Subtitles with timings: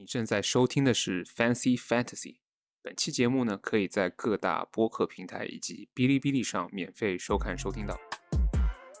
[0.00, 2.36] 你正在收听的是 Fancy Fantasy。
[2.80, 8.00] 本期节目呢，可以在各大播客平台以及哔哩哔哩上免费收看收听到。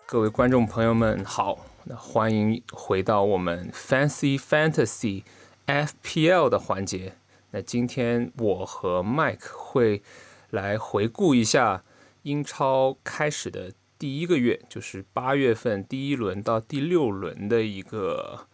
[0.06, 5.22] 各位观众朋友们好，那欢迎回到我们 Fancy Fantasy
[5.66, 7.14] FPL 的环节。
[7.52, 10.02] 那今天我和 Mike 会
[10.50, 11.82] 来回顾一下
[12.24, 18.48] 英超开始的第一个月，就是八月份第一轮到第六轮的一个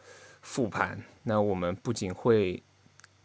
[0.46, 1.02] 复盘。
[1.24, 2.62] 那我们不仅会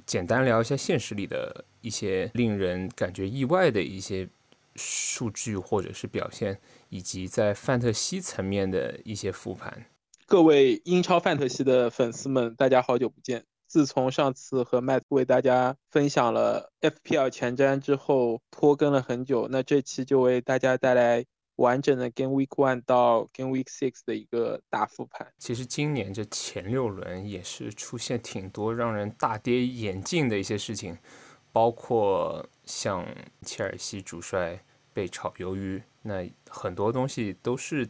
[0.08, 4.28] 简单聊一下现实里的一些令人感觉意外的一些
[4.76, 9.86] 数据或者是表现，以及在范特西层面的一些复盘。
[10.26, 13.44] 各位英超范特西的粉丝们，大家好久不见。
[13.68, 19.48] 自从上次和 Matt 为大家分享了 FPL 前瞻之后，拖更了很久。
[19.50, 21.24] 那这期就为大家带来
[21.58, 25.32] 完整的 Game Week One 到 Game Week Six 的一个大复盘。
[25.38, 30.98] 其实今年这前六轮也是出现挺多让人大跌眼镜的一些事情，
[31.52, 33.06] 包括像
[33.44, 34.64] 切尔西主帅
[34.94, 37.88] 被炒鱿鱼，那很多东西都是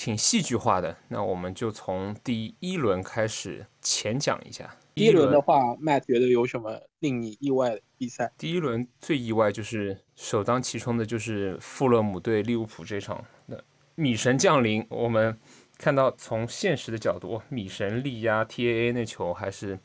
[0.00, 0.96] 挺戏剧化的。
[1.08, 4.74] 那我们就从第一轮开始浅讲一下。
[4.94, 8.32] 第一轮的话，Matt 觉得有什么令你意外的比赛？
[8.38, 13.54] 第一轮最意外就是首当其冲的就是富勒姆对利物浦这场那
[13.94, 14.86] 米神降临。
[14.88, 15.38] 我们
[15.76, 19.78] 看到从现实的角度，米神力压 TAA 那球还是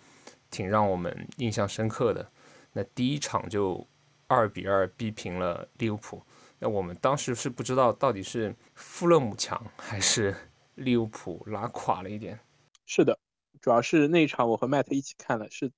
[0.49, 2.25] 挺让我们印象深刻的。
[2.71, 3.85] 那第一场就
[4.27, 6.23] 二比二逼平了利物浦。
[6.59, 10.35] 那我们当时是不知道到底是富勒姆强还是
[10.75, 12.39] 利物浦拉垮了一点。
[12.85, 13.17] 是的。
[13.61, 15.71] 主要是那场我和 Matt 一起看的，是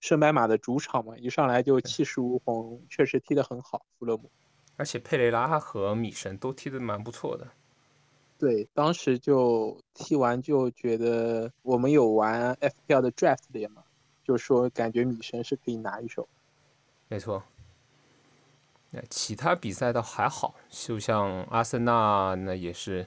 [0.00, 3.86] 圣白马的主场嘛，一上来就气势如虹，确实踢得很好。
[3.98, 4.30] 富勒姆，
[4.76, 7.48] 而且佩雷拉和米神都踢得蛮不错的。
[8.36, 13.84] 对，当时就踢完就觉得我们有玩 FPL 的 Draft 联嘛，
[14.22, 16.28] 就说感觉米神是可以拿一手。
[17.08, 17.42] 没错。
[18.90, 23.06] 那其他比赛倒还好，就像阿森纳那也是。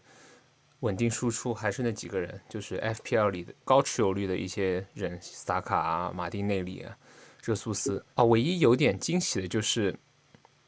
[0.79, 6.97] 稳定输出还是那几个人，就是 FPL 里的高持有率的一些人，萨卡、马丁内里啊、
[7.41, 8.23] 热苏斯啊。
[8.25, 9.95] 唯一有点惊喜的就是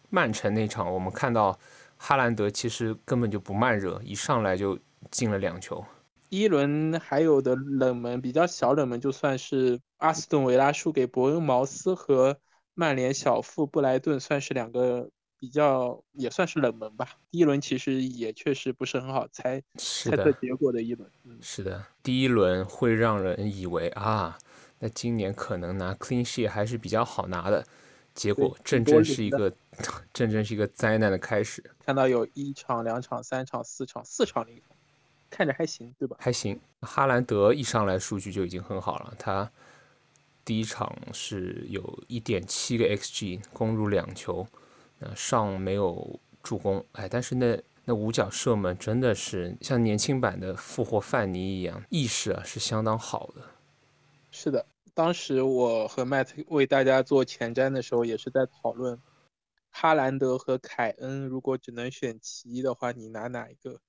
[0.09, 1.59] 曼城那场，我们看到
[1.97, 4.79] 哈兰德其实根本就不慢热，一上来就
[5.11, 5.83] 进了两球。
[6.29, 12.39] 一轮还有的冷门，比较小冷门，就算是阿斯顿维拉输给伯恩茅斯和
[12.75, 15.09] 曼联小负布莱顿，算是两个。
[15.37, 17.07] 比较也算是冷门吧。
[17.29, 21.07] 第一轮其实也确实不是很好猜猜测结果的一轮。
[21.41, 24.39] 是的，第一轮会让人以为啊，
[24.79, 27.63] 那今年可能拿 clean sheet 还是比较好拿的。
[28.15, 29.53] 结果正 正是一个
[30.13, 31.61] 正正是一个灾难的开始。
[31.85, 34.59] 看到有一场、两场、三场、四场，四场零，
[35.29, 36.15] 看着还行，对吧？
[36.19, 36.59] 还行。
[36.81, 39.51] 哈兰德一上来数据就已经很好了，他
[40.45, 44.47] 第一场是有一点七个 xg，攻入两球。
[45.13, 53.41] 上没有助攻，哎，但是那那五角射门真的是像年轻版的复活范尼一样，意识啊是相当好的。
[54.31, 58.99] 是的，当时我和 Matt 为大家做前瞻的时候，也是在讨论
[59.69, 63.79] 哈兰德和凯恩，如果只能选其一的话，你拿哪一个？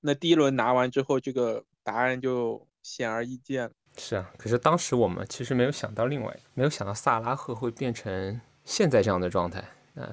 [0.00, 3.72] 那第一轮拿完之后，这个答案就显而易见了。
[4.02, 9.62] 是啊，可是当时我们其实没有想到另外，没有想到萨拉赫会变成现在这样的状态，
[9.96, 10.12] 嗯。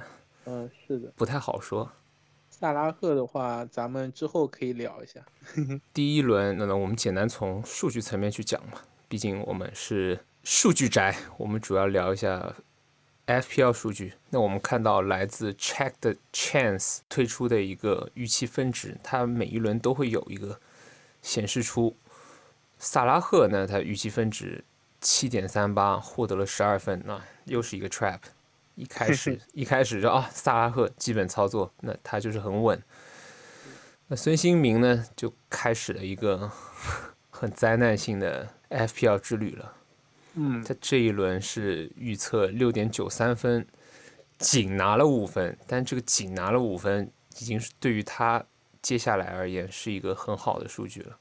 [0.50, 1.92] 嗯，是的，不太好说。
[2.50, 5.22] 萨拉赫的话，咱们之后可以聊一下。
[5.94, 12.56] 第一轮，那那我们简单从数据层面去讲嘛，毕竟我们是数据宅，我们主要聊一下
[13.26, 14.14] FPL 数据。
[14.30, 20.60] 那我们看到来自 Check the Chance 推出的一个预期分值，它每一轮都会有一个
[21.22, 21.94] 显示出
[22.80, 24.64] 萨拉赫呢，他预期分值
[25.02, 28.20] 七点三八，获得了十二分，那又是一个 Trap。
[28.76, 32.80] 一开始一开始就啊，萨拉赫基本操作，那他就是很稳。
[34.08, 36.52] 那孙兴民呢，就开始了一个
[37.32, 39.74] 很灾难性的 FPL 之旅了。
[40.36, 43.66] 嗯，他这一轮是预测六点九三分，
[44.38, 48.44] 仅拿了五分，但这个仅拿了五分，已经是对于他
[48.84, 51.18] 接下来而言是一个很好的数据了。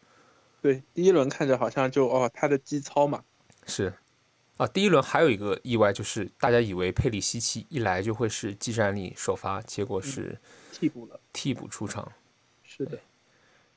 [0.67, 3.23] 对，第一轮看着好像就哦，他的基操嘛。
[3.67, 3.95] 是。
[4.57, 10.41] 啊，第一轮还有一个意外，就是大家以为佩里西奇一来就会是技战力首发，结果是
[10.73, 12.11] 替补了，替补出场。
[12.65, 12.99] 是的。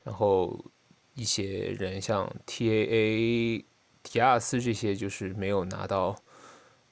[0.03, 0.65] 然后
[1.13, 3.63] 一些人像 TAA、
[4.01, 6.15] 迪亚斯这些，就是没有拿到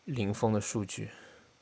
[0.05, 1.09] 零封的数据。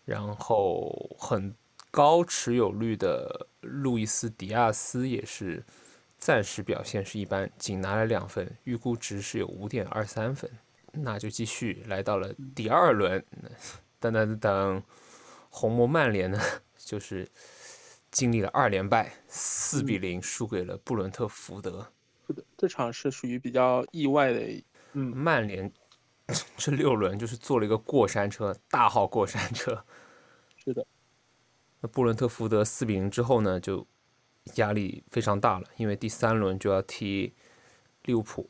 [0.03, 1.55] 然后很
[1.89, 5.63] 高持有率的路易斯·迪亚斯也是
[6.17, 10.49] 暂时表现是一般，仅拿了两分，预估值是有五点二三分。
[10.91, 13.23] 那就继续来到了第二轮，
[13.99, 14.83] 等等等，
[15.49, 16.39] 红魔曼联呢，
[16.77, 17.27] 就是
[18.11, 21.91] 经历了二连败，四比零输给了布伦特福德。
[22.25, 24.41] 是的，这场是属于比较意外的。
[24.93, 25.69] 嗯，曼联
[26.55, 29.85] 这六轮就是坐了一个过山车，大号过山车。
[30.55, 30.87] 是的，
[31.81, 33.85] 那布伦特福德四比零之后呢，就
[34.55, 37.33] 压力非常大了，因为第三轮就要踢
[38.03, 38.49] 利物浦。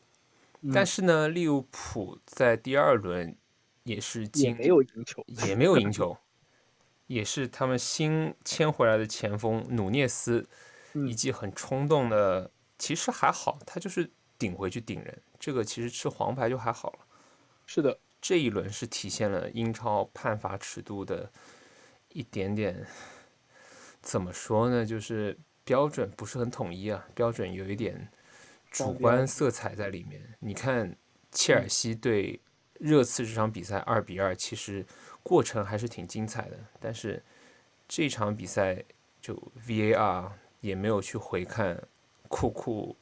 [0.74, 3.36] 但是呢，利物浦在第二轮
[3.84, 6.18] 也是也没有赢球， 也没有赢球，
[7.08, 10.48] 也是他们新签回来的前锋努涅斯
[11.08, 14.10] 一记很冲动的，其实还好，他就是
[14.40, 17.00] 顶回去顶人，这个其实吃黄牌就还好了。
[17.68, 21.32] 是的，这一轮是体现了英超判罚尺度的
[22.10, 22.88] 一点点，
[24.02, 24.84] 怎么说呢？
[24.84, 28.08] 就是标准不是很统一啊，标准有一点。
[28.72, 30.22] 主观色彩在里面。
[30.40, 30.96] 你看，
[31.32, 32.40] 切尔西对
[32.74, 34.86] 热刺这场比赛二比二，其实
[35.24, 36.60] 过程还是挺精彩的。
[36.80, 37.24] 但是
[37.88, 38.84] 这场比赛
[39.22, 39.34] 就
[39.66, 40.30] VAR
[40.60, 41.82] 也没有去回看
[42.28, 42.96] 库库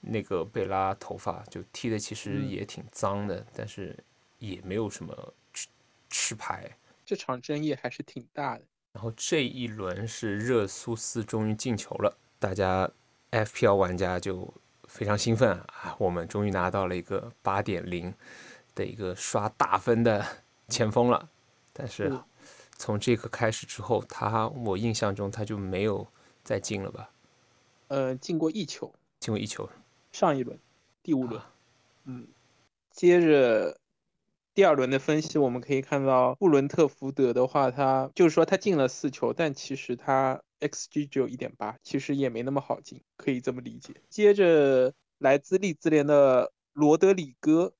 [0.00, 3.96] 那个贝拉头发，就踢的其实也挺脏的，但是
[4.38, 5.66] 也没有什么吃
[6.08, 6.70] 吃牌。
[7.04, 8.62] 这场争议还是挺大的。
[8.98, 12.90] 然后这一轮是热苏斯终于进球了，大家
[13.30, 14.52] FPL 玩家就。
[14.88, 15.94] 非常兴奋啊！
[15.98, 18.12] 我们终于拿到了一个八点零
[18.74, 20.26] 的一个刷大分的
[20.68, 21.28] 前锋了。
[21.74, 22.10] 但是
[22.78, 26.08] 从这个开始之后，他我印象中他就没有
[26.42, 27.10] 再进了吧？
[27.88, 28.90] 呃，进过一球，
[29.20, 29.68] 进过一球。
[30.10, 30.58] 上一轮，
[31.02, 31.40] 第五轮。
[32.04, 32.26] 嗯，
[32.90, 33.78] 接着
[34.58, 40.42] 第二轮的分析，我们可以看到布伦特福德的话，他就是说他进了四球，但其实他。
[40.58, 43.94] xG 只有一点八，其实也没那么好进，可以这么理解。
[44.08, 47.72] 接着，来自利兹联的罗德里戈，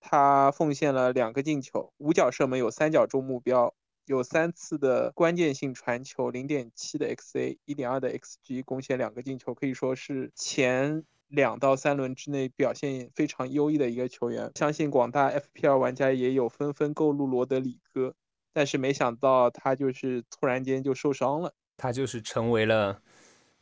[0.00, 3.72] 他奉献了两个进球，五脚射门，有三脚中目标，
[4.06, 14.50] 有三次的关键性传球，零点七的 xA，一点二的 xG，贡献两个进球，可以说是前两到三轮之内表现非常优异的一个球员。
[14.54, 18.14] 相信广大 FPL 玩家也有纷纷购入罗德里戈。
[18.52, 23.02] 但是没想到他就是突然间就受伤了，他就是成为了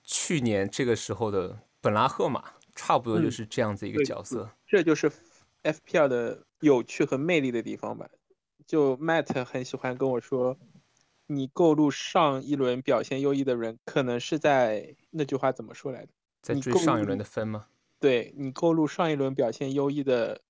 [0.05, 2.44] 去年这个时候的本拉赫马，
[2.76, 4.49] 差不多就是这样子一个角色。
[4.64, 5.10] 这就是
[5.64, 8.08] FPL 的有趣和魅力的地方吧。
[8.69, 10.56] 就 Matt 很喜欢跟我说，
[11.26, 16.12] 你购入上一轮表现优异的人，可能是在那句话怎么说来着？
[16.44, 17.69] 在追上一轮的分吗？
[17.99, 20.43] 对你购入上一轮表现优异的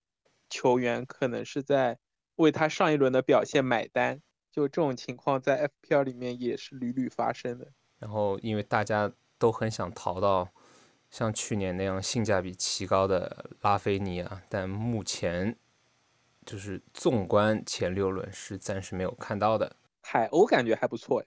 [0.51, 2.01] 球员，可能是在
[2.35, 4.21] 为他上一轮的表现买单。
[4.51, 7.69] 就这种情况在 FPL 里面也是屡屡发生的。
[7.99, 10.49] 然后，因为大家都很想淘到
[11.11, 15.57] 像去年那样性价比奇高的拉菲尼啊，但目前
[16.45, 19.77] 就是纵观前六轮是暂时没有看到的。
[20.03, 21.27] 海鸥感觉还不错哎。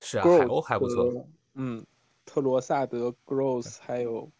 [0.00, 1.26] 是啊，海鸥还不错。
[1.54, 1.84] 嗯，
[2.26, 4.30] 特罗萨德、Gross 还有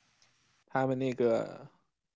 [0.66, 1.66] 他们那个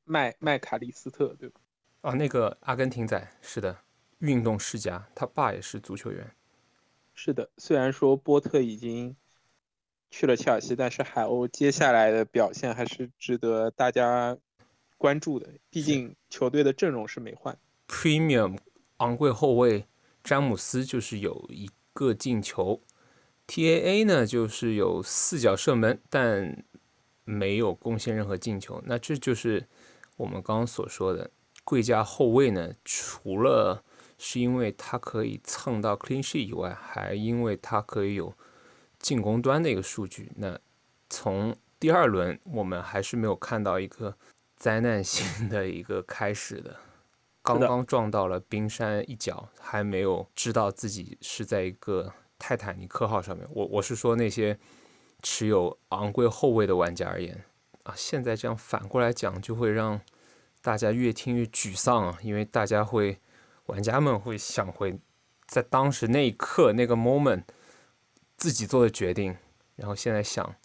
[0.04, 1.60] 麦麦卡利斯特，对吧？
[2.02, 3.78] 啊，那个阿根廷仔，是的。
[4.18, 6.30] 运动世家，他爸也是足球员。
[7.14, 9.16] 是的，虽然说波特已经
[10.10, 14.36] 去了切尔西，但是海鸥接下来的表现还是值得大家
[14.98, 15.48] 关注的。
[15.70, 17.56] 毕竟球队的阵容是没换。
[17.88, 18.58] Premium
[18.98, 19.86] 昂贵后卫
[20.22, 22.82] 詹姆斯就是有一个进球
[23.50, 26.64] ，TAA 呢就是有四脚射门，但
[27.24, 28.80] 没有贡献任何进球。
[28.86, 29.66] 那这就是
[30.16, 31.28] 我们刚刚所说的
[31.64, 33.82] 贵家后卫呢，除了
[34.16, 38.32] 是因为他可以蹭到 clean sheet 以外，还因为他可以有
[39.00, 40.30] 进攻端的一个数据。
[40.36, 40.58] 那
[41.08, 44.14] 从第二轮我们还是没有看到一个
[44.56, 46.76] 灾难性的一个开始的，
[47.42, 53.46] 刚刚撞到了冰山一角，还没有知道自己是在一个泰坦尼克号上面。
[53.52, 54.58] 我我是说那些
[55.22, 57.44] 持有昂贵后卫的玩家而言
[57.84, 60.00] 啊，现在这样反过来讲，就会让
[60.60, 63.20] 大家越听越沮丧啊，因为大家会。
[63.66, 64.98] 玩家们会想回
[65.46, 67.44] 在当时那一刻那个 moment
[68.36, 69.36] 自己做的决定，
[69.76, 70.56] 然后现在想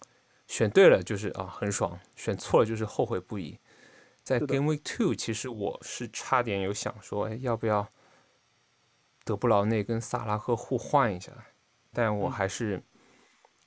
[0.48, 3.60] 选对了就是啊很爽，选错了就是后悔不已。
[4.24, 7.88] 在 Game Week Two，其实我是差点有想说，哎，要不要
[9.22, 11.30] 德布劳内跟萨拉赫互换一下？
[11.96, 12.82] 但我还是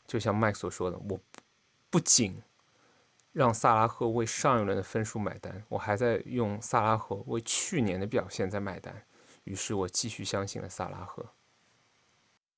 [0.05, 1.19] 就像麦克所说的，我
[1.89, 2.43] 不仅
[3.31, 9.03] 让萨拉赫为上一轮的分数买单，我还在用萨拉赫为去年的表现在买单。
[9.45, 11.25] 于是我继续相信了萨拉赫，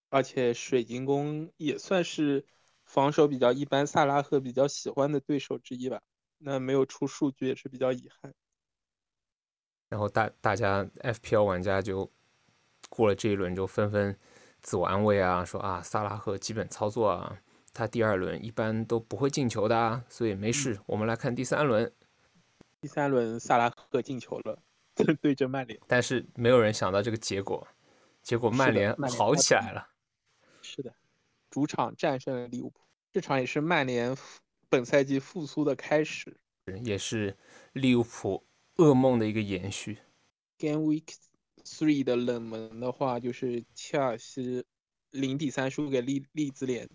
[0.10, 2.46] 而且水晶宫也算是
[2.84, 6.02] 防守比较一般、萨拉赫比较喜欢的对手之一吧。
[6.40, 8.34] 那没有出数据也是比较遗憾。
[9.88, 12.12] 然后大大家 FPL 玩家就
[12.90, 14.18] 过了这一轮就纷纷
[14.62, 17.42] 自我安慰啊，说啊萨拉赫基本操作啊，
[17.74, 20.80] 他第二轮一般都不会进球的啊，所以没事。
[20.86, 21.92] 我们来看第三轮，
[22.80, 24.62] 第三轮萨拉赫进球了，
[25.22, 27.68] 对阵曼联，但是没有人想到这个结果，
[28.22, 29.88] 结果曼联好起来了。
[30.62, 30.94] 是的，
[31.50, 34.16] 主场战胜了利物浦，这场也是曼联
[34.70, 36.38] 本赛季复苏的开始，
[36.84, 37.36] 也是
[37.74, 39.98] 利物浦噩梦的一个延续。
[40.58, 41.16] Game Week
[41.64, 44.66] Three 的冷门的话，就是切尔西
[45.12, 46.90] 零比三输给利利兹联，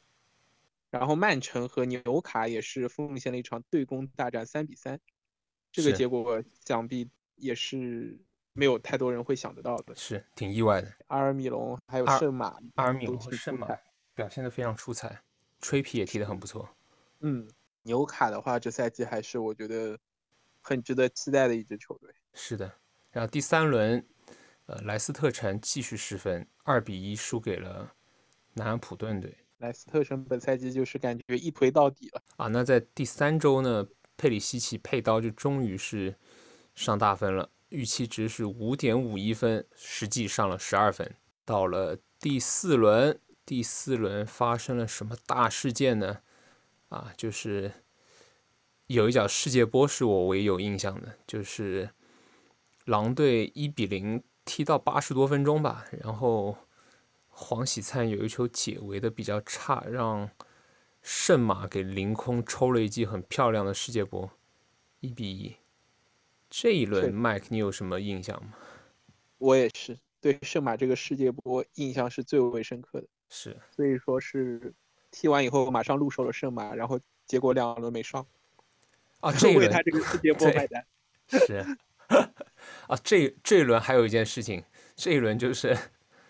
[0.91, 4.99] 然后曼城和纽卡也是奉献了一场对攻大战，三比三。
[5.71, 8.19] 这个结果想必也是
[8.53, 10.93] 没有太多人会想得到的，是挺意外的。
[11.09, 13.69] 阿尔米隆还有圣马，阿尔米隆和圣马
[14.15, 15.23] 表现的非常出彩，
[15.61, 16.69] 吹皮也踢得很不错。
[17.21, 17.47] 嗯，
[17.83, 19.99] 纽卡的话，这赛季还是我觉得
[20.61, 22.15] 很值得期待的一支球队。
[22.33, 22.73] 是的，
[23.11, 24.07] 然后第三轮。
[24.67, 27.93] 呃，莱斯特城继续失分，二比一输给了
[28.55, 29.33] 南安普顿队。
[29.59, 32.49] 莱斯特城本赛季就是感觉一推到底了啊。
[32.49, 36.17] 那在第三周呢，佩里西奇佩刀就终于是
[36.75, 41.15] 上大分了，预期值是五点五一分，实际上了十二分。
[41.45, 46.23] 到了第四轮，第四轮发生了什么大事件呢？
[46.89, 47.73] 啊，就是
[48.89, 51.91] 有一脚世界波是我唯一有印象的，就是
[52.85, 54.25] 狼队一比零。
[54.47, 56.57] 踢到八十多分钟吧，然后
[57.29, 60.31] 黄喜灿有一球解围的比较差，让
[61.03, 64.31] 圣马给凌空抽了一记很漂亮的世界波，
[65.01, 65.57] 一比一。
[66.49, 68.55] 这一轮麦克，你有什么印象吗？
[69.39, 74.73] 我也是对圣马这个世界波印象是最为深刻的，是，所以说是
[75.11, 78.25] 踢完以后马上入手了圣马，然后结果两轮没上，
[79.21, 80.87] 啊， 这为他这个世界波 买单，
[81.29, 81.77] 是。
[82.89, 84.63] 啊，这这一轮还有一件事情，
[84.95, 85.77] 这一轮就是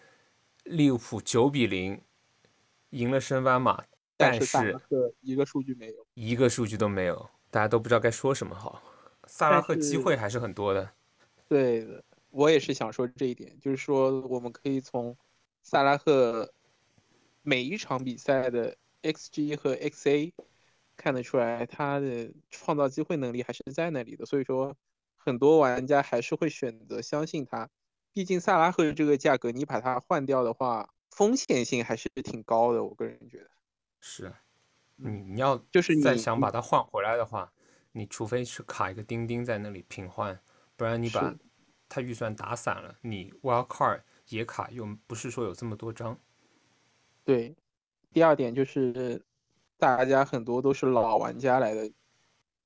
[0.64, 2.00] 利物浦九比零
[2.90, 3.85] 赢了升班马，
[4.16, 4.75] 但是
[5.21, 8.83] 一个数据没有，一个数据都没有，大家都不知道该说什么好。
[9.26, 10.90] 萨拉赫机会还是很多的，
[11.47, 15.14] 对的，我也是想说这一点，就是说我们可以从
[15.62, 16.50] 萨拉赫
[17.42, 20.33] 每一场比赛的 xG 和 xa
[20.97, 24.75] 看得出来，他的创造机会能力还是在那里的，所以说。
[25.26, 27.68] 很多玩家还是会选择相信他，
[28.12, 32.85] 毕竟萨拉赫这个价格，你把它换掉的话，风险性还是挺高的。
[32.85, 33.50] 我个人觉得
[33.99, 34.33] 是，
[34.95, 37.52] 你你要就是再想把它换回来的话，
[37.90, 40.38] 你除非是卡一个钉钉在那里平换，
[40.76, 41.35] 不然你把
[41.88, 46.16] 它预算打散了，你 wild card 野卡又不是说有这么多张。
[47.25, 47.56] 对，
[48.12, 49.21] 第二点就是
[49.76, 51.90] 大家很多都是老玩家来的，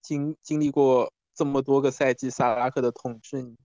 [0.03, 1.11] 经经历过。
[1.41, 3.57] 这么多个赛季，萨拉赫的统治，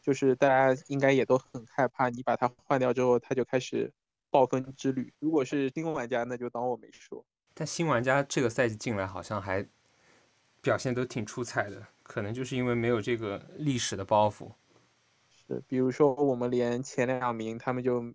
[0.00, 2.08] 就是大家应该也都很害怕。
[2.08, 3.92] 你把他换掉之后，他就开始
[4.28, 5.14] 暴风之旅。
[5.20, 7.24] 如果是新玩家，那就当我没说。
[7.54, 9.64] 但新玩家这个赛季进来，好像还
[10.60, 14.50] 表现都挺出彩的，可能就是因为没有这个历史的包袱。
[15.46, 18.12] 是，比如说我们连前两名他们就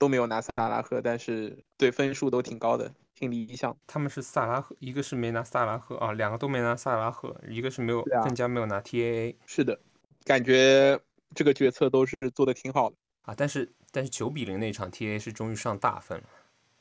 [0.00, 2.90] 都没有拿萨拉赫，但是对分数都挺高的。
[3.14, 9.36] 挺理想，他们是萨拉赫，一个是没拿萨拉赫啊，两个都没拿萨拉赫，一个是没有，更加没有拿 TAA。
[9.44, 9.78] 是的，
[10.24, 10.98] 感觉
[11.34, 13.34] 这个决策都是做的挺好的啊。
[13.36, 16.24] 但是但是九比零那场 TAA 是终于上大分了。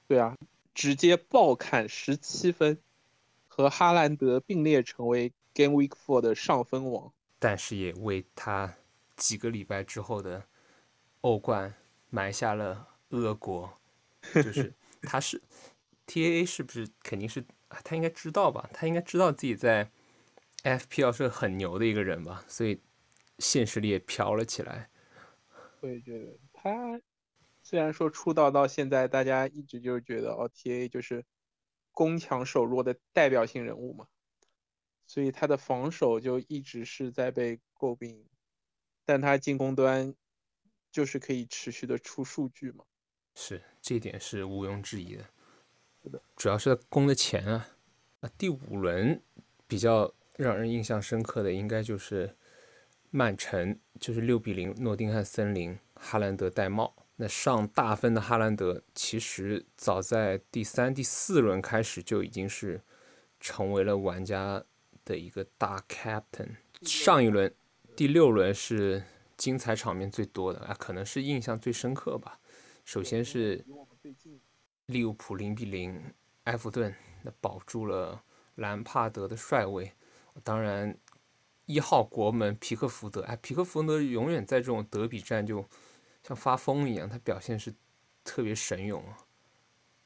[0.07, 0.33] 对啊，
[0.73, 2.79] 直接暴砍十七分，
[3.45, 7.11] 和哈兰德并列成为 Game Week Four 的上分王。
[7.37, 8.73] 但是也为他
[9.17, 10.41] 几个礼拜之后的
[11.19, 11.73] 欧冠
[12.09, 13.79] 埋下了恶果，
[14.33, 14.73] 就是
[15.03, 15.41] 他是。
[16.05, 18.67] T A A 是不是肯定是他应该知道吧？
[18.73, 19.91] 他应该知道自己在
[20.63, 22.43] F P L 是很牛的一个人吧？
[22.47, 22.81] 所以
[23.37, 24.89] 现实里也飘了起来。
[25.81, 26.99] 我也觉得他
[27.61, 31.23] 虽然说出道到现在，大家一直就是觉得哦，T A 就是
[31.91, 34.07] 攻强守弱的代表性人物嘛，
[35.05, 38.25] 所以他的防守就一直是在被诟病，
[39.05, 40.15] 但他进攻端
[40.91, 42.83] 就是可以持续的出数据嘛。
[43.41, 46.21] 是，这点是毋庸置疑的。
[46.35, 47.69] 主要是攻的钱啊，
[48.19, 49.21] 啊，第五轮
[49.65, 52.35] 比较让人印象深刻的应该就是
[53.11, 56.93] 曼城，就是六比零诺丁汉森林，哈兰德戴帽。
[57.15, 62.81] 那上大分的哈兰德，其实早在第三、第四轮开始就已经是
[63.39, 64.61] 成为了玩家
[65.05, 66.57] 的一个大 captain。
[66.81, 67.53] 上一轮
[67.95, 69.01] 第六轮是
[69.37, 72.38] 精彩场面最多的啊，可能是印象最深刻吧。
[72.89, 73.63] 首先是。
[74.87, 76.11] 利物浦零比零，
[76.45, 76.91] 埃弗顿
[77.21, 78.19] 那保住了
[78.55, 79.91] 兰帕德的帅位。
[80.43, 80.97] 当然，
[81.67, 85.63] 一号国门皮克福德，哎，皮克福德永远在这种德比战就
[86.23, 87.71] 像发疯一样，他表现是
[88.23, 89.15] 特别神勇啊。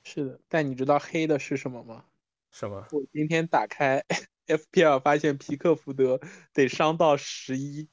[0.04, 2.04] 是的，但你知道黑的是什么吗？
[2.52, 2.86] 什么？
[2.92, 4.04] 我今天打开
[4.48, 6.20] FPL 发现皮克福德
[6.52, 7.88] 得伤到十一，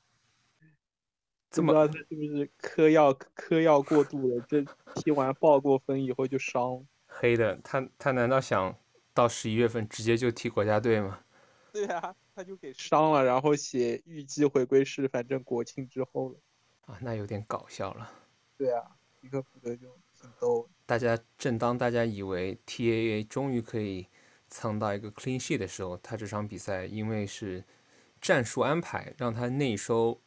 [1.50, 4.44] 这么他是不是嗑药嗑药过度了？
[4.48, 4.64] 这
[4.94, 6.86] 踢完爆过分以后就伤。
[7.06, 8.74] 黑的，他他难道想
[9.12, 11.20] 到十一月份直接就踢国家队吗？
[11.72, 16.36] 对啊，他就给伤了，然后写预计回归是反正国庆之后了。
[16.86, 18.10] 啊，那有点搞笑了。
[18.56, 18.82] 对啊，
[19.20, 19.88] 皮克福德就
[20.20, 20.68] 挺逗。
[20.86, 24.06] 大家正当大家以为 TAA 终于可以
[24.48, 27.64] 蹭到一个 clean sheet 的时候，他这场比赛因为是
[28.20, 30.20] 战术安排，让他内收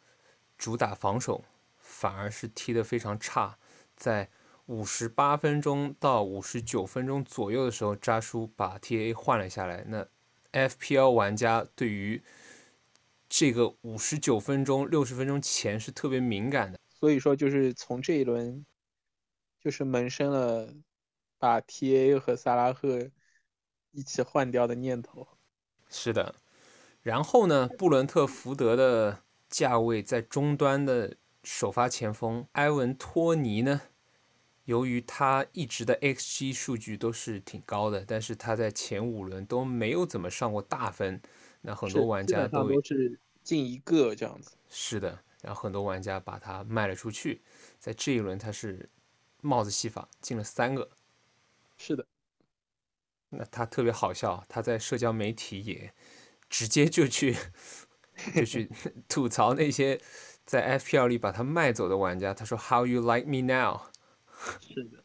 [0.63, 1.43] 主打防守，
[1.77, 3.57] 反而是踢得非常差。
[3.97, 4.29] 在
[4.67, 9.83] 五十八分钟到五十九分钟左右的时候，扎叔把 TAA 换了下来。
[9.89, 10.07] 那
[10.53, 12.23] FPL 玩家对于
[13.27, 18.65] 这个五十九分钟、六十分钟前是特别敏感的，所以说就是从这一轮。
[19.59, 20.73] 就是萌生了
[21.37, 23.09] 把 T A 和萨拉赫
[23.91, 25.27] 一起换掉的念头。
[25.89, 26.35] 是的，
[27.01, 33.81] 然后呢，布伦特福德的价位在中端的首发前锋埃文托尼呢，
[34.65, 41.21] 由于他一直的 X G 数据都是挺高的，但是他在前五轮都没有怎么上过大分，
[41.61, 44.55] 那很多玩家都是进一个这样子。
[44.69, 47.43] 是的，然后很多玩家把他卖了出去，
[47.77, 48.89] 在这一轮他是。
[49.45, 50.89] 帽子戏法进了三个，
[51.75, 52.07] 是的。
[53.27, 55.93] 那他特别好笑，他在社交媒体也
[56.49, 57.35] 直接就去
[58.35, 58.69] 就去
[59.07, 59.99] 吐槽那些
[60.45, 62.33] 在 FPL 里把他卖走的玩家。
[62.33, 63.81] 他说：“How you like me now？”
[64.59, 65.03] 是的，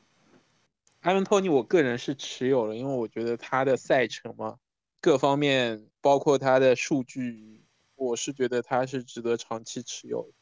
[1.00, 4.58] 埃文托尼，我个人是持有了，因为我觉得他的赛程嘛，
[5.00, 10.32] 各方面包括他的数据，我是觉得他是值得长期持有的。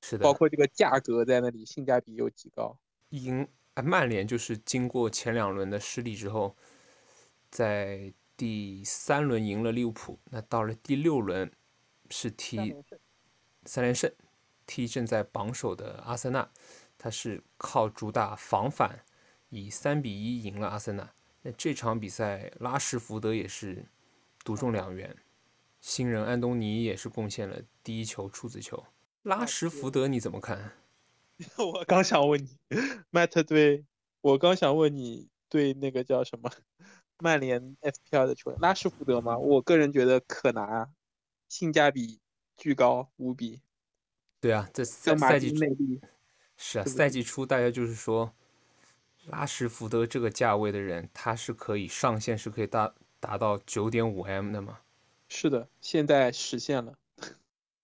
[0.00, 2.76] 是的，包括这个价格在那里，性价比又极高。
[3.10, 3.46] 赢
[3.84, 6.56] 曼联就是经过前两轮的失利之后，
[7.50, 11.48] 在第三轮赢了利物浦，那到了第六轮
[12.12, 12.76] 是踢
[13.64, 14.12] 三连胜，
[14.66, 16.50] 踢正在榜首的阿森纳，
[16.98, 19.04] 他是靠主打防反，
[19.48, 21.10] 以三比一赢了阿森纳。
[21.40, 23.86] 那这场比赛拉什福德也是
[24.44, 25.16] 独中两元，
[25.80, 28.84] 新人安东尼也是贡献了第一球处子球。
[29.22, 30.72] 拉什福德你怎么看？
[31.56, 32.58] 我刚想问你，
[33.10, 33.84] 麦特对
[34.20, 36.50] 我刚想问你对那个叫什么
[37.18, 39.38] 曼联 FPL 的球员拉什福德吗？
[39.38, 40.88] 我个人觉得可拿，
[41.52, 42.18] 性价比
[42.56, 43.60] 巨高无比。
[44.40, 45.54] 对啊，这赛赛季
[46.56, 48.32] 是啊，赛季初大家就是说
[49.26, 54.78] 拉什福德这个价位的人，他是可以上限是可以达达到九点五 M 的嘛？
[55.28, 56.94] 是的，现在实现了。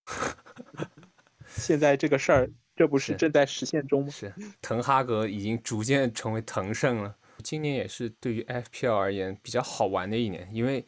[1.55, 2.51] 现在这个事儿。
[2.75, 4.11] 这不是正在实现中吗？
[4.11, 7.15] 是，滕哈格已经逐渐成为腾胜了。
[7.43, 10.87] 今年也是对于 FPL 而言比较好玩的一年，因为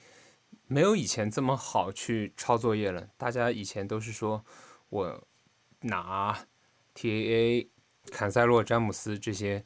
[0.73, 3.11] 没有以前这么好去抄作业了。
[3.17, 4.45] 大家以前都是说
[4.89, 5.27] 我
[5.81, 6.47] 拿
[6.95, 7.69] TAA、
[8.13, 9.65] 坎塞洛、詹姆斯这些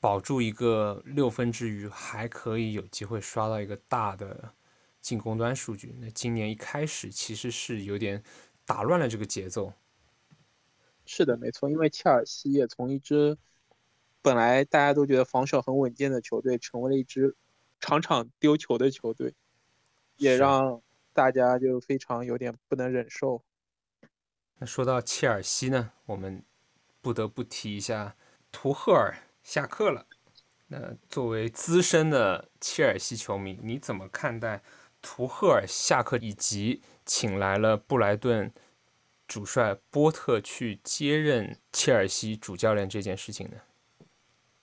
[0.00, 4.54] 保住一个六分之余，还可以有机会刷到一个大的
[5.02, 5.94] 进攻端数据。
[6.00, 8.22] 那今年一开始其实是有点
[8.64, 9.74] 打乱了这个节奏。
[11.04, 13.36] 是的，没错，因为切尔西也从一支
[14.22, 17.36] 本来大家都觉得防守很稳健的球队，成为了一支
[17.78, 19.34] 场场丢球的球队，
[20.18, 20.80] 也让
[21.12, 23.42] 大家就非常有点不能忍受。
[24.58, 26.44] 那说到切尔西呢，我们
[27.00, 28.14] 不得不提一下
[28.52, 30.06] 图赫尔下课了。
[30.66, 34.62] 那作为资深的切尔西球迷，你怎么看待
[35.00, 38.52] 图赫尔下课以及请来了布莱顿？
[39.26, 43.56] 主帅波特去接任切尔西主教练这件事情呢？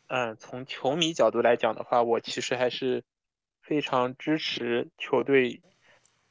[0.07, 3.03] 嗯，从球迷角度来讲的话，我其实还是
[3.65, 5.61] 非常支持球队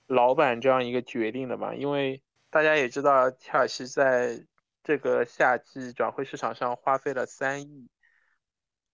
[0.07, 1.75] 老板这样一个决定的嘛。
[1.75, 4.47] 因为大家也知道，切尔西在
[4.83, 7.91] 这个夏季转会市场上花费了三亿，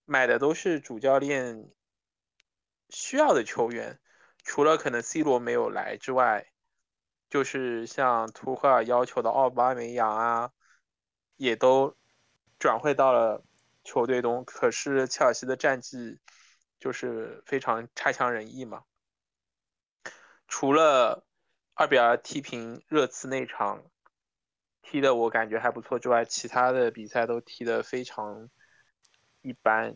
[0.05, 1.69] 买的都是主教练
[2.89, 3.99] 需要的球员，
[4.43, 6.47] 除了可能 C 罗没有来之外。
[7.29, 10.51] 就是像图赫尔要求的奥巴梅扬啊，
[11.37, 11.95] 也都
[12.59, 13.41] 转会到了
[13.85, 14.43] 球队中。
[14.43, 16.19] 可是切尔西的战绩
[16.81, 18.83] 就是非常差强人意嘛。
[20.49, 21.23] 除了
[21.75, 23.83] 二比二踢平热刺那场
[24.81, 28.49] 踢的我感觉还不错之外，其他的比赛都踢得非常
[29.41, 29.95] 一般。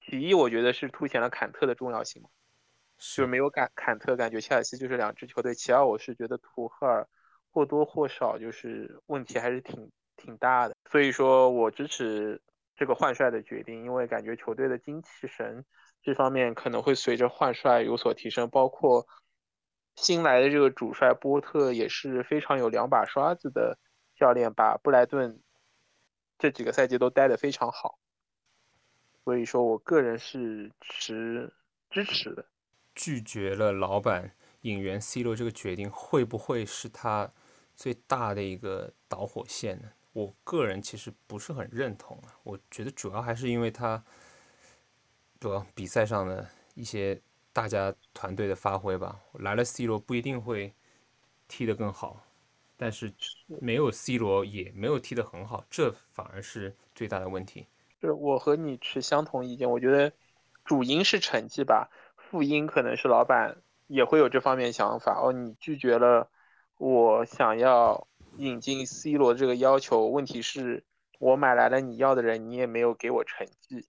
[0.00, 2.30] 其一，我觉得是凸显了坎特的重要性嘛。
[2.96, 5.54] 就是没有坎坎特，感觉切尔西就是两支球队。
[5.54, 7.08] 其二，我是觉得图赫尔
[7.50, 10.76] 或多或少就是问题还是挺挺大的。
[10.88, 12.40] 所以说我支持
[12.76, 15.64] 这个换帅的决定，因为感觉球队的精气神
[16.04, 19.06] 这方面可能会随着换帅有所提升，包括
[19.96, 23.78] 新来的这个主帅波特也是非常有两把刷子的
[24.14, 25.40] 教练，把布莱顿
[26.38, 27.98] 这几个赛季都带得非常好。
[29.24, 31.50] 所以说我个人是持
[31.88, 32.44] 支持的。
[32.94, 37.32] 拒绝了老板引援 C 罗这个决定，会不会是他
[37.74, 39.88] 最大的一个导火线呢？
[40.12, 42.36] 我个人其实不是很认同啊。
[42.42, 44.04] 我觉得主要还是因为他，
[45.40, 47.20] 主要比赛上的一些
[47.52, 49.20] 大家团队的发挥吧。
[49.34, 50.72] 来了 C 罗不一定会
[51.48, 52.22] 踢得更好，
[52.76, 53.12] 但是
[53.60, 57.66] 没有 C 罗也没有踢得很好，这反而是最大的问题。
[58.00, 60.12] 是我和你持相同意见，我觉得
[60.64, 61.90] 主因是成绩吧。
[62.16, 66.28] 副因可能是老板也会有这方面想法哦，你拒绝了
[66.78, 70.82] 我想要引进 C 罗这个要求，问题是
[71.18, 73.86] 我买来了你要的人，你也没有给我成绩，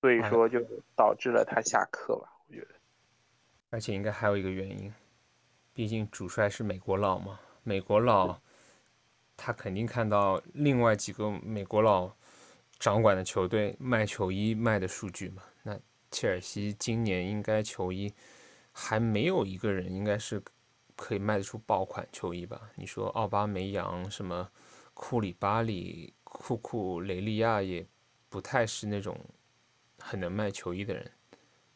[0.00, 0.60] 所以说就
[0.94, 2.68] 导致了他下课吧，我觉得。
[3.70, 4.92] 而且应该还有一个原因，
[5.72, 8.40] 毕竟主帅是美国佬嘛，美国佬
[9.36, 12.14] 他肯定看到另外几个美国佬
[12.78, 15.78] 掌管的球队卖球衣卖的数据嘛，那。
[16.08, 18.10] 切尔西今年应该球衣
[18.72, 20.40] 还没有一个人应该是
[20.94, 22.70] 可以卖得出爆款球衣吧？
[22.76, 24.48] 你说奥巴梅扬、什么
[24.94, 27.84] 库里巴里、库库雷利亚也
[28.28, 29.18] 不太是那种
[30.06, 31.10] 很能卖球衣的人。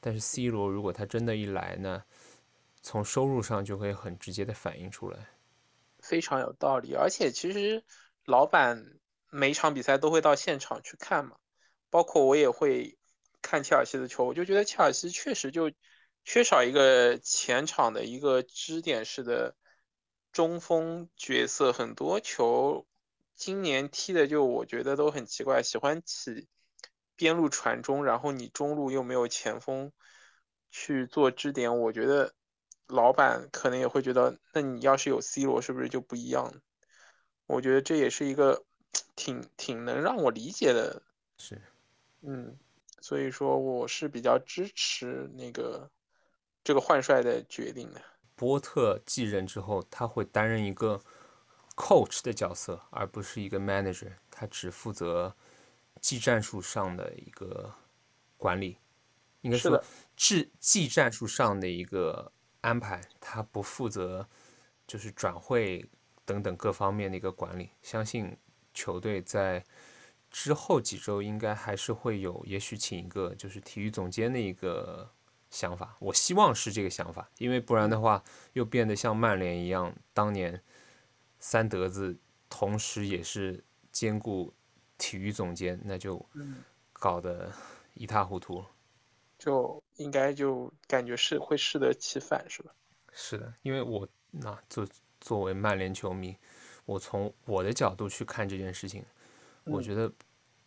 [0.00, 2.04] 但是 C 罗如果他真的一来呢，
[2.80, 5.28] 从收入上就会很直接的反映出来。
[5.98, 7.82] 非常有道理，而且其实
[8.24, 8.98] 老板
[9.30, 11.36] 每场比赛都会到现场去看嘛，
[11.90, 12.96] 包括我也会。
[13.42, 15.72] 看切尔西的球，我就觉得切尔西确实就
[16.26, 19.56] 缺少一个前场的一个支点式的
[20.30, 21.72] 中锋角色。
[21.72, 22.86] 很多球
[23.34, 26.48] 今年踢的就我觉得都很奇怪，喜欢起
[27.20, 29.92] 边路传中，然后你中路又没有前锋
[30.70, 31.78] 去做支点。
[31.78, 32.32] 我觉得
[32.86, 36.50] 老板可能也会觉得，那你要是有 C 罗，是不是就不一样？
[37.46, 38.64] 我觉得这也是一个
[39.14, 41.02] 挺挺能让我理解的。
[41.36, 41.60] 是，
[42.22, 42.56] 嗯。
[43.02, 45.90] 所以说，我是比较支持那个
[46.64, 48.00] 这个换帅的决定的。
[48.34, 51.00] 波特继任之后，他会担任一个
[51.76, 54.12] coach 的角色，而不是一个 manager。
[54.30, 55.34] 他只负责
[56.00, 57.74] 技战术上的一个
[58.36, 58.78] 管理，
[59.42, 59.82] 应该说
[60.16, 63.00] 技技战术上的一个安排。
[63.20, 64.28] 他不负责
[64.86, 65.84] 就是转会
[66.24, 67.70] 等等各方面的一个管理。
[67.82, 68.36] 相信
[68.74, 69.64] 球队在。
[70.32, 75.10] 之后几周应该还是会有，也许请一个就是体育总监的一个
[75.50, 80.62] 想法，我希望是这个想法，因为不然的话又变得像曼联一样，当年
[81.40, 82.16] 三德子
[82.48, 84.54] 同时也是兼顾
[85.00, 86.24] 体育总监，那就
[86.92, 87.50] 搞得
[87.94, 88.62] 一塌糊涂，
[89.38, 92.70] 就应该就感觉是会适得其反，是吧？
[93.12, 94.86] 是的，因为我那作
[95.18, 96.36] 作为曼联球迷，
[96.84, 99.02] 我从我的角度去看这件事情。
[99.64, 100.12] 我觉得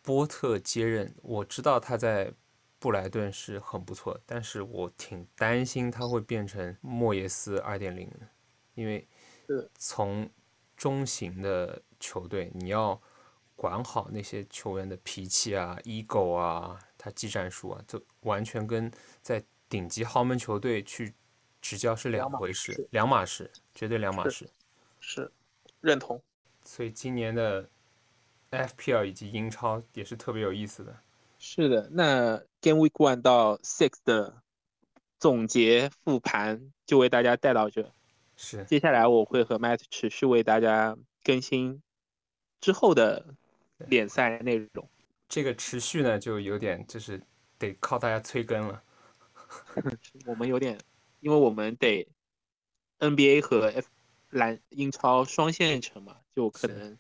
[0.02, 2.34] 波特接任，我知道他在
[2.80, 8.10] 布莱顿是很不错，但是我挺担心他会变成莫耶斯二点零，
[8.76, 9.08] 因为
[9.78, 10.30] 从
[10.76, 13.02] 中型的球队，你要
[13.63, 21.13] 管好那些球员的脾气啊、ego 啊、他技战术啊，就完全跟在顶级豪门球队去
[21.62, 24.49] 执教是两回事，两码事，绝对两码事。
[24.99, 25.32] 是，
[25.80, 26.21] 认同。
[26.63, 27.69] 所以今年的。
[28.54, 30.95] FPL 以及英超也是特别有意思的。
[31.39, 34.43] 是的，那 Game Week One 到 Six 的
[35.17, 37.91] 总结复盘就为大家带到这。
[38.36, 41.82] 是，接下来我会和 Matt 持续为大家更新
[42.62, 43.34] 之后的
[43.88, 44.89] 联赛内容。
[45.28, 47.22] 这个持续呢，就有点就是
[47.58, 48.84] 得靠大家催更了。
[50.26, 50.78] 我们有点，
[51.19, 52.08] 因为我们得
[53.00, 53.88] NBA 和 F
[54.30, 56.98] 篮英超双线程嘛，就可能。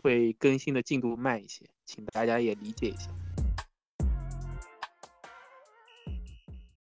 [0.00, 3.10] 会更新的进度慢一些，请大家也理解一下。